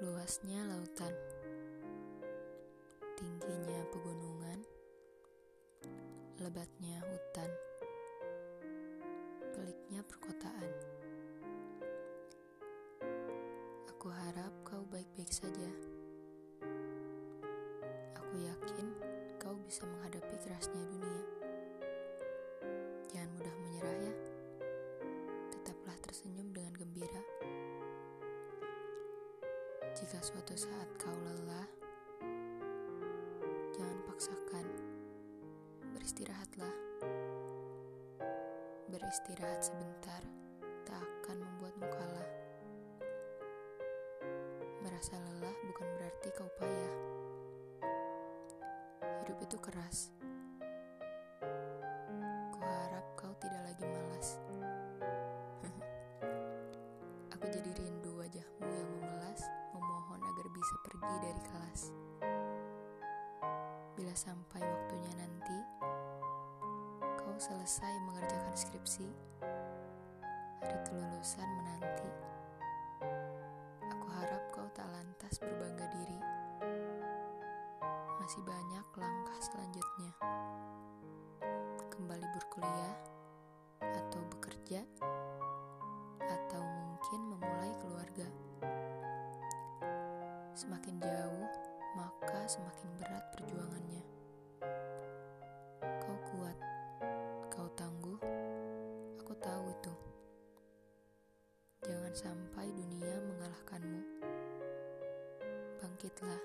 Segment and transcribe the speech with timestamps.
[0.00, 1.12] Luasnya lautan,
[3.20, 4.64] tingginya pegunungan,
[6.40, 7.50] lebatnya hutan,
[9.52, 10.72] peliknya perkotaan.
[13.92, 15.68] Aku harap kau baik-baik saja.
[18.16, 18.86] Aku yakin
[19.36, 20.80] kau bisa menghadapi kerasnya
[30.00, 31.68] Jika suatu saat kau lelah,
[33.76, 34.64] jangan paksakan.
[35.92, 36.74] Beristirahatlah.
[38.88, 40.24] Beristirahat sebentar
[40.88, 42.30] tak akan membuatmu kalah.
[44.80, 46.94] Merasa lelah bukan berarti kau payah.
[49.20, 50.19] Hidup itu keras.
[64.20, 65.58] Sampai waktunya nanti,
[67.16, 69.08] kau selesai mengerjakan skripsi,
[70.60, 72.10] hari kelulusan menanti.
[73.80, 76.20] Aku harap kau tak lantas berbangga diri.
[78.20, 80.12] Masih banyak langkah selanjutnya.
[81.88, 82.96] Kembali berkuliah,
[83.80, 84.84] atau bekerja,
[86.28, 88.28] atau mungkin memulai keluarga.
[90.52, 91.48] Semakin jauh,
[91.96, 93.29] maka semakin berat
[102.10, 104.02] Jangan sampai dunia mengalahkanmu.
[105.78, 106.42] Bangkitlah,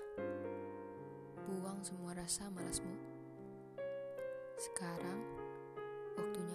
[1.42, 2.94] buang semua rasa malasmu.
[4.54, 5.26] Sekarang,
[6.14, 6.45] waktunya.